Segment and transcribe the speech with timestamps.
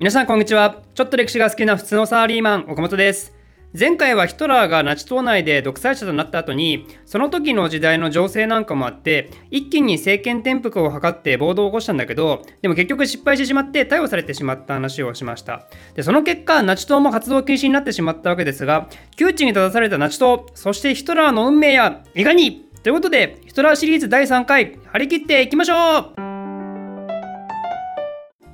[0.00, 0.76] 皆さんこんにちは。
[0.94, 3.34] ちょっと歴史が好きな普通のサラリーマン岡本です。
[3.76, 15.66] 前回はヒトラーがナチ党内で独裁者となった後にその時の時代の情勢なんかもあって一気に政権転覆を図って暴動を起こしたんだけどでも結局失敗してしまって逮捕されてしまった話をしました。
[15.94, 22.68] でその結果ナチ党も活動禁止になってしまったわけですが窮地に立たされたナチ党そしてヒトラーの運命やいかに？
[22.84, 26.17] ということでヒトラーシリーズ第3回張り切っていきましょう。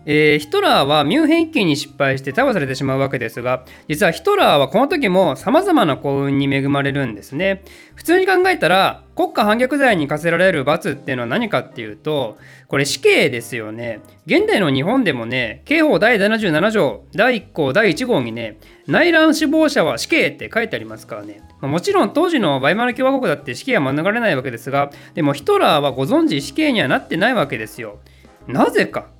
[0.06, 7.62] えー、ヒトラーはミュンヘン一揆に失敗して逮捕されてしまうわけですが実はヒトラーはこの時も様々な幸運に恵まれるんですね。
[7.94, 12.36] 普通に考えたら国家反逆罪に課せられる罰っていうのは何かっていうと
[12.68, 14.00] これ死刑ですよね。
[14.26, 28.00] 現代の日本でもね刑法第77条第1項第1号にね内乱死亡者は死刑って書いてありますからね、もちろん当時のバイマル共和国だって死刑は免れないわけですがでもヒトラーはご存知死刑にはなってないわけですよ。
[28.46, 29.14] なぜか。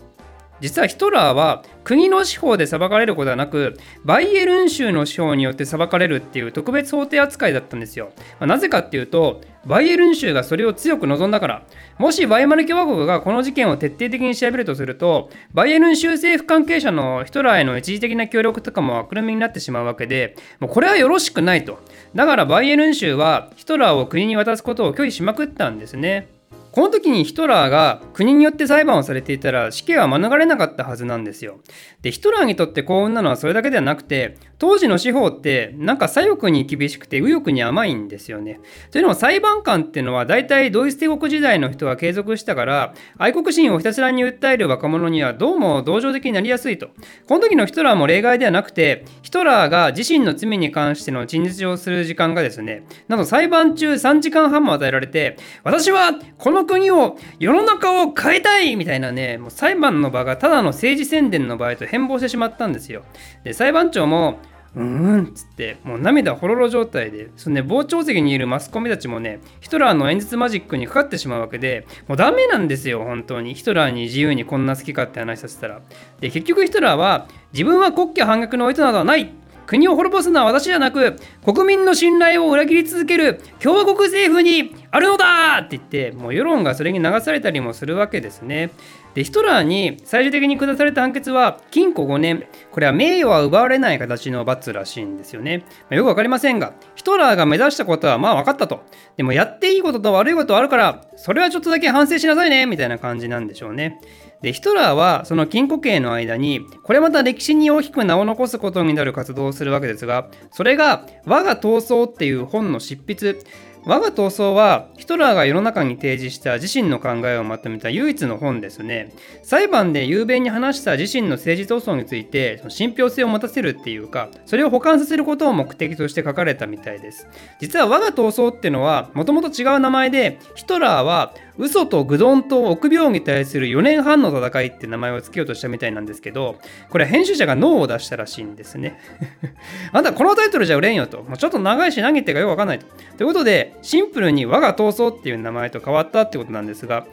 [0.60, 11.62] 実はヒトラーは国の司法で裁かれることはなくバイエルン州の司法によって裁かれるっていう特別法廷扱いだったんですよ、まあ、なぜかっていうとバイエルン州がそれを強く望んだから。
[11.98, 21.78] もしバイマル共和国がこの事件を徹底的に調べるとするとバイエルン州政府関係者のヒトラーへの一時的な協力とかも悪みになってしまうわけでもうこれはよろしくないと。
[22.14, 26.28] だからバイエルン州はヒトラーを国に渡すことを拒否しまくったんですね。
[26.72, 31.60] この時にヒトラーが国によって裁判をされていたら死刑は免れなかったはずなんですよ。
[32.00, 38.60] で、ヒトラーにとって幸運なのはそれだけではなくて、当時の司法ってなんか左翼に厳しくて右翼に甘いんですよね。
[38.90, 46.88] というのも裁判官っていうのは大体ドイツ帝国時代の人が継続したから愛国心をひたすらに訴える若者にはどうも同情的になりやすいと。
[47.28, 63.04] この時のヒトラーも例外ではなくてヒトラーが自身の罪に関しての陳述をする時間がですねなんと裁判中3時間半も与えられて私はこの国を世の中を変えたいみたいなねもう裁判の場がただの政治宣伝の場合と変貌してしまったんですよ。
[63.44, 64.38] で裁判長も
[64.76, 73.54] うーんっつってもう涙ほろろ状態でその、ね、傍聴席にいるマスコミたちもねヒトラーの演説マジックにかかってしまうわけでもうダメなんですよ本当に。
[73.54, 75.80] ヒトラーに自由にこんな好きかって話させたら。
[76.20, 79.32] で結局ヒトラーは自分は国家反逆のおいとなどはない
[79.66, 88.70] 国を滅ぼすのは私じゃなく国民の信頼を裏切り続ける共和国政府にあるのだって言ってもう世論がそれに流されたりもするわけですね。
[89.14, 92.46] でヒトラーに最終的に下された判決は禁錮5年。
[92.72, 98.82] これは名誉は奪われない形の罰らしいんですよね、まあ、よく分かりませんがヒトラーが目指したことはまあ分かったと。
[99.16, 104.00] でもやっていいことと悪いことはあるからそれはちょっとだけ反省しなさいねみたいな感じなんでしょうね。
[104.44, 113.38] でヒトラーはその禁錮刑の間にこれまた歴史に大きく名を残すことになる活動をするわけですがそれが「我が闘争」っていう本の執筆。
[113.86, 119.12] 我が闘争はヒトラーが世の中に提示した自身の考えをまとめた唯一の本ですね。
[119.42, 127.28] 裁判で雄弁に話した自身の政治闘争についてその信憑性を持たせるっていうか、それを保管させることを目的として書かれたみたいです。
[127.60, 136.56] 実は我が闘争ってのはもともと違う名前で、ヒトラーは嘘と愚鈍と臆病に対する4年半の戦いって名前を付けようとしたみたいなんですけど、
[136.90, 138.98] これ編集者がノーを出したらしいんですね。
[139.92, 141.22] あんたこのタイトルじゃ売れんよと。
[141.22, 142.86] もうちょっと長いし何言ってかよくわかんないと。
[143.18, 147.06] ということで、シンプルに我が闘争っていう名前と変わったってことなんですが、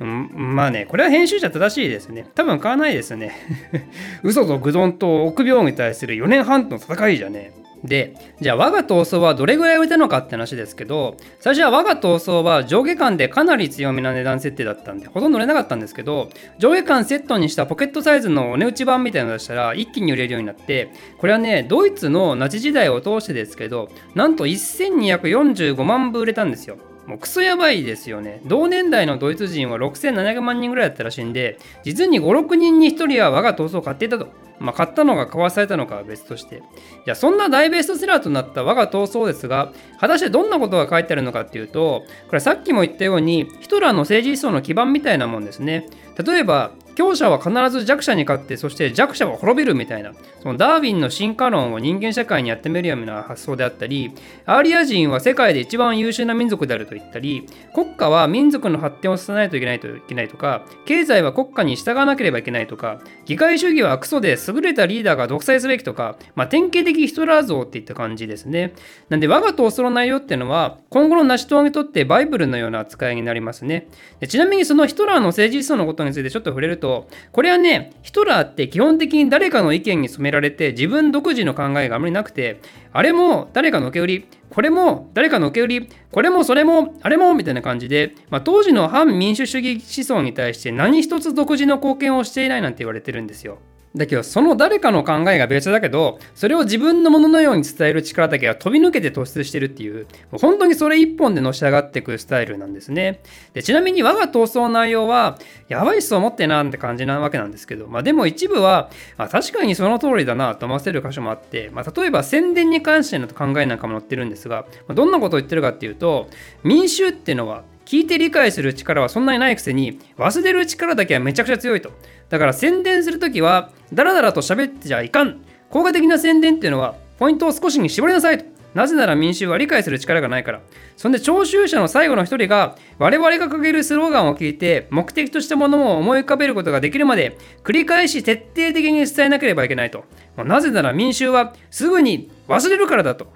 [0.00, 2.28] うん、まあね、これは編集者正しいですね。
[2.34, 3.34] 多分買わないですね。
[4.22, 7.52] 嘘と愚鈍と臆病に対する4年半の戦いじゃね
[7.84, 26.78] でじゃあ我が闘争はどれぐらい売れたのかって話ですけど最初は我が闘争は上下間でかなり強めな値段設定だったんでほとんど売れなかったんですけど上下間セットにしたポケットサイズのお値打ち版みたいなのを出したら一気に売れるようになってこれはねドイツのナチ時代を通してですけどなんと1245万部売れたんですよ。
[27.08, 28.42] もうクソやばいですよね。
[28.44, 34.28] 同年代のドイツ人は6700万人ぐらいだったらしいんで、実に5、6人に1人は我が闘争を買っていたと。
[34.60, 36.62] まあ、買ったのか買わされたのかは別として。
[37.04, 45.86] じゃあ、そんな大ベストセラーとなった我が闘争ですが、果たしてどんなことが書いてあるのかっていうと、これさっきも言ったように、ヒトラーの政治思想の基盤みたいなもんですね。
[46.22, 54.12] 例えば、強者は必ず弱者に勝ってそして弱者は滅びるみたいなそのダーウィンの進化論を人間社会にやってみるような発想であったり
[54.46, 68.74] アーリア人は世界で一番優秀な民族であると言ったり国家は民族の発展をさせないといけないといけないとか経済は国家に従わなければいけないとか議会主義はクソで優れたリーダーが独裁すべきとか、まあ、典型的ヒトラー像っていった感じですね。
[69.08, 73.86] なんで我が闘争の内容っていうのは今後の成し遂げにとってバイブルのような扱いになりますね。
[74.18, 82.62] でちなみにそのヒトラーの政治思想のことについてちょっと触れるとと、これはね、ヒトラーって基本的に誰かの意見に染められて自分独自の考えがあまりなくて、
[82.92, 93.58] あれも誰かの受け売り、これも誰かの受け売り、これもそれもあれもみたいな感じで、まあ、当時の反民主主義思想に対して何一つ独自の貢献をしていないなんて言われてるんですよ。
[93.96, 103.20] だけどその誰かの考えが別だけどそれを自分のもののように伝える力だけが飛び抜けて突出してるっていう本当にそれ一本でのし上がっていくスタイルなんですね。
[103.54, 105.38] でちなみに我が闘争の内容は
[105.68, 116.28] やばい人を持ってなって感じなわけなんですけど、まあ、でも一部は、あ、確かにその通りだなと思わせる箇所もあって、まあ、例えば宣伝に関しての考えなんかも載ってるんですが、まあ、どんなことを言ってるかっていうと
[116.62, 121.90] 民衆っていうのは聞いて理解する力はそんなにないくせに忘れる力だけはめちゃくちゃ強いと。
[122.28, 125.40] だから宣伝するときはダラダラと喋ってじゃいかん
[125.70, 130.60] 効果的な宣伝っていうのはポイントを少しに絞りなさいとなぜなら民衆は理解する力がないから。
[130.96, 140.04] そんで聴衆者の最後の一人が我々が掲げるスローガンを聞いて目的としたものを思い浮かべることができるまで繰り返し徹底的に伝えなければいけないと。
[140.36, 143.32] なぜなら民衆はすぐに忘れるからだと。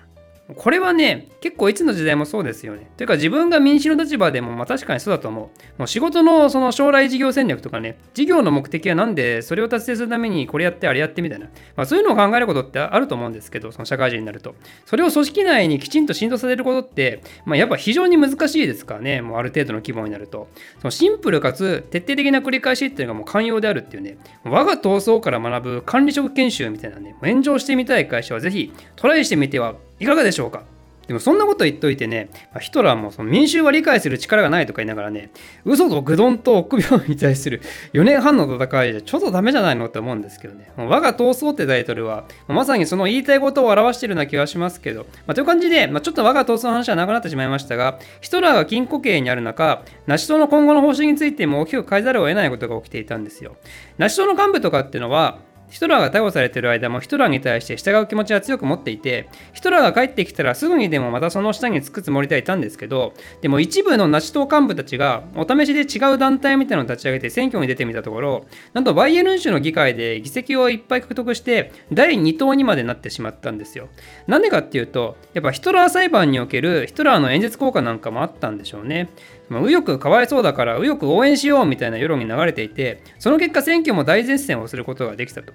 [0.56, 2.90] これはね、結構いつの時代もそうですよね。
[2.96, 5.78] というか自分が民主の立場でもまあ確かにそうだと思う。
[5.78, 11.46] もう仕事のその将来事業戦略とかね、事業の目的は何でそれを達成するためにこれやってあれやってみたいな。
[11.76, 14.54] まあそういうのを考えることってあると思うんですけど、その社会人になると。
[14.86, 20.48] それを組織内にきちんと浸透させることって、まあやっぱ非常に難しいですからね、もうある程度の規模になると。
[20.80, 30.64] そのシンプルかつ徹底的な繰り返しっていうのがもう寛容であるっていうね、我が闘争から学ぶ管理職研修みたいなね、炎上してみたい会社はぜひトライしてみてはいかがでしょうか？
[31.06, 35.30] でもそんなこと言っといてね、ヒトラーもその民衆は理解する力がないとか言いながらね、
[35.64, 37.60] 嘘と愚鈍と臆病に対する
[37.92, 40.70] 4年半の戦いじゃちょっとダメじゃないのって思うんですけどね。
[40.76, 53.56] 我が闘争ってタイトルは、まさにその言いたいことを表しているような気がしますけど、まあ、という感じで、まあ、ちょっと我が闘争の話はなくなってしまいましたが、ヒトラーが禁錮刑にある中、ナチ党の今後の方針についても大きく変えざるを得ないことが起きていたんですよ。
[53.98, 55.38] ナチ党の幹部とかっていうのは、
[55.72, 73.88] ヒトラーが逮捕されている間もヒトラーに対して従う気持ちは強く持っていてヒトラーが帰ってきたらすぐにでもまたその下につくつもりではいたんですけどでも一部のナチ党幹部たちがお試しで違う団体みたいなのを立ち上げて選挙に出てみたところなんとバイエルン州の議会で議席をいっぱい獲得して第2党にまでなってしまったんですよ。
[74.26, 79.08] なんでかっていうとやっぱヒトラー裁判におけるヒトラーの演説効果なんかもあったんでしょうね。
[79.52, 85.52] ま右翼かわいそうだから右翼応援しようみたいな世論に流れていてその結果選挙も大絶戦をすることができたと。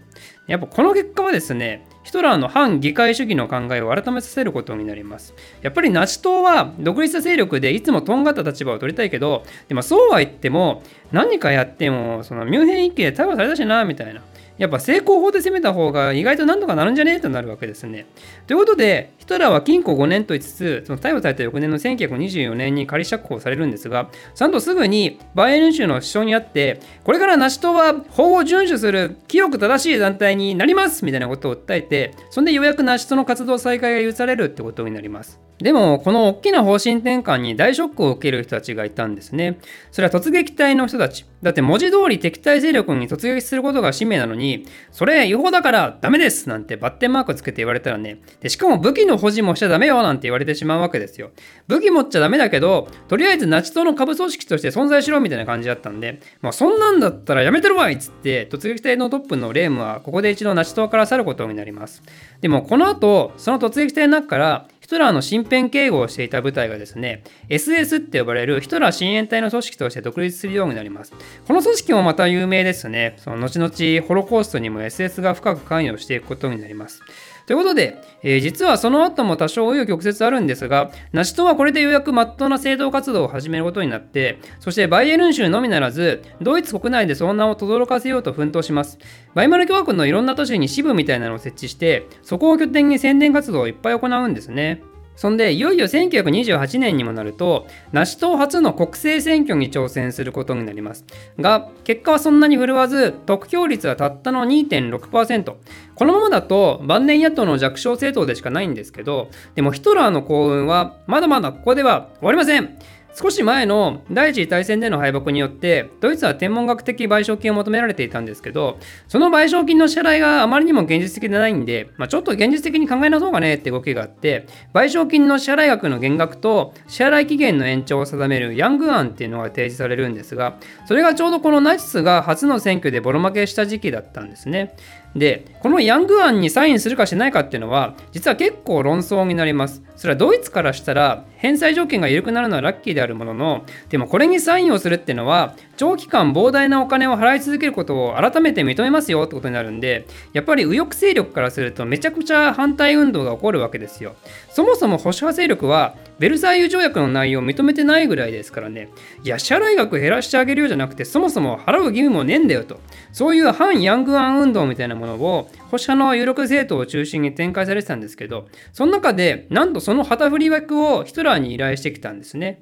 [0.47, 5.33] やっぱこの結果はですねヒトラーの反議会主義の考えを改めさせることになります。
[5.61, 14.21] やっぱりナチ党は独立した勢力でいつもとんがった立場を取りたいけどでもそうは言っても何かやってもそのミュンヘン一揆で逮捕されたしなみたいな。
[14.57, 18.07] やっぱ成功法で攻めた方が意外と何とかなるんじゃねえとなるわけですね。
[18.47, 35.39] ということで、ヒトラーは禁錮5年と言いつつ、その逮捕された翌年の1924年に仮釈放されるんですが、ちゃんとすぐにバイエルン州の首相に会って、これからナチ党は法を遵守する清く正しい団体になりますみたいなことを訴えて、そんでようやくナチ党の活動再開が許されるってことになります。
[35.59, 39.57] でも、この大きな方針転換に大ショックを受ける人たちがいたんですね。
[39.91, 41.25] それは突撃隊の人たち。
[41.41, 51.31] だって文字通り敵対勢力に突撃することが使命なのに、にそれ違法だからダメですなんてバッテンマークつけて言われたらね、でしかも武器の保持もしちゃダメよなんて言われてしまうわけですよ。
[51.67, 62.01] 武器持っちゃダメだけど、とりあえずナチ党の下部組織として存在しろみたいな感じだったんで、まあそんなんだったらやめてるわいっつって、突撃隊のトップのレームはここで一度ナチ党から去ることになります。
[62.41, 71.11] でもこの後、その突撃隊の中からヒトラーの身辺警護をしていた部隊がですね、SS って呼ばれるヒトラー親衛隊の組織として独立するようになります。
[71.45, 73.15] この組織もまた有名ですね。
[73.17, 77.01] その後々ホロコーストにも SS が深く関与していくことになります。
[77.47, 88.99] ということで、えー、実はその後も多少紆余曲折あるんですが、ナチ党はこれでようやく真っ当な政党活動を始めることになって、そしてバイエルン州のみならず、ドイツ国内でその名を轟かせようと奮闘します。
[89.33, 94.81] バイマル共和国のいろんな都市に支部みたいなのを設置して、そこを拠点に宣伝活動をいっぱい行うんですね。
[95.17, 101.05] そんで、いよいよ1928年にもなると、ナシ党初の国政選挙に挑戦することになります。
[101.39, 105.55] が、結果はそんなに振るわず、得票率はたったの2.6%。
[105.95, 112.77] このままだと、晩年野党の弱小政党でしかないんですけど、でもヒトラーの幸運は、まだまだここでは終わりません。
[113.19, 134.75] 少し前の第一次大戦での敗北によってドイツは天文学的賠償金を求められていたんですけどその賠償金の支払いがあまりにも現実的でないんで、まあ、ちょっと現実的に考えなそうかねって動きがあって賠償金の支払い額の減額と支払い期限の延長を定めるヤング案っていうのが提示されるんですがそれがちょうどこのナチスが初の選挙でボロ負けした時期だったんですね。
[135.17, 139.83] でこのヤング案にサインするかしないかっていうのは実は結構論争になります。
[139.95, 154.15] それはドイツからしたら返済条件が緩くなるのはラッキーであるもののでもこれにサインをするっていうのは長期間膨大なお金を払い続けることを改めて認めますよってことになるんでやっぱり右翼勢力からするとめちゃくちゃ反対運動が起こるわけですよ。
[154.51, 158.89] そもそも保守派勢力はベルサイユ条約の内容を認めてないぐらいですからね。
[159.23, 162.79] いや支払額減らしてあげるようじゃなくてそもそも払う義務もねえんだよと。
[163.11, 172.61] そういう反ヤングアン運動みたいなもののを保守派の有力政党を中心に展開されてたんですけどその中でなんとその旗振り役をヒトラーに依頼してきたんですね。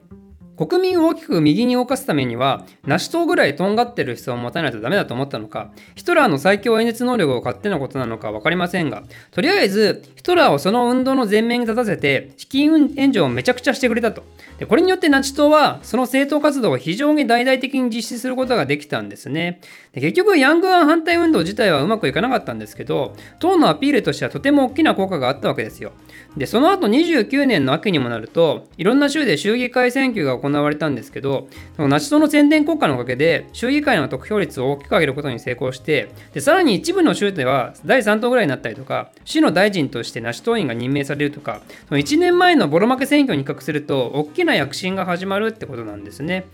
[0.58, 14.24] 国民を大きく右に動かすためには、ナシ党ぐらいとんがってる人を持たないとダメだと思ったのか、ヒトラーの最強演説能力を勝手なことなのか分かりませんが、とりあえず、ヒトラーをその運動の前面に立たせて、資金援助をめちゃくちゃしてくれたと。
[14.60, 19.60] でこれによってナチ党は、その政党活動を非常に大々的に実施することができたんですね。
[19.94, 25.92] で結局、ヤングアン反対運動自体はうまくいかなかったんですけど、党のアピールとしてはとても大きな効果があったわけですよ。
[26.38, 46.46] で、その後29年の秋にもなると、いろんな州で州議会選挙が行われたんですけど、そのナチ党の宣伝国家のおかげで、州議会の得票率を大きく上げることに成功して、でさらに一部の州では第3党ぐらいになったりとか、市の大臣としてナチ党員が任命されるとか、その1年前のボロ負け選挙に比較すると、大きな躍進が始まるってことなんですね。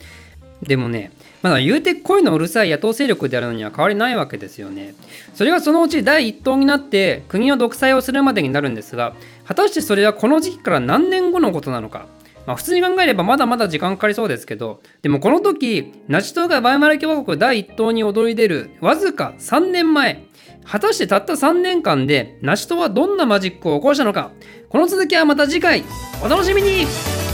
[0.61, 1.11] でもね、
[1.41, 4.93] まだ言うて恋のうるさい野党勢力であるのには変わりないわけですよね。
[5.33, 9.15] それがそのうち第一党になって国の独裁をするまでになるんですが、
[9.51, 12.07] 果たしてそれはこの時期から何年後のことなのか。
[12.47, 20.23] まあ、普通に考えればまだまだ時間かかりそうですけど、でもこの時、ナチ党がバイマル共和国第一党に躍り出るわずか3年前、
[20.63, 24.31] 果たしてたった3年間でナチ党はどんなマジックを起こしたのか、
[24.69, 25.83] この続きはまた次回、
[26.23, 27.30] お楽しみに。